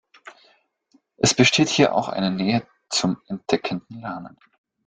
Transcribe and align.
Es 1.17 1.35
besteht 1.35 1.69
hier 1.69 1.93
auch 1.93 2.09
eine 2.09 2.31
Nähe 2.31 2.65
zum 2.89 3.21
Entdeckenden 3.27 3.99
Lernen. 4.01 4.35